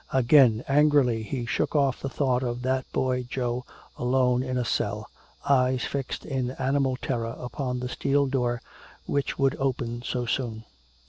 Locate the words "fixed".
5.85-6.25